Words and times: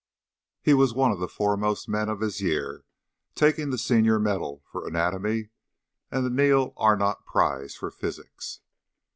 He 0.63 0.73
was 0.73 0.95
one 0.95 1.11
of 1.11 1.19
the 1.19 1.27
foremost 1.27 1.87
men 1.87 2.09
of 2.09 2.21
his 2.21 2.41
year, 2.41 2.85
taking 3.35 3.69
the 3.69 3.77
senior 3.77 4.17
medal 4.17 4.63
for 4.71 4.87
anatomy, 4.87 5.51
and 6.09 6.25
the 6.25 6.31
Neil 6.31 6.73
Arnott 6.75 7.23
prize 7.23 7.75
for 7.75 7.91
physics. 7.91 8.61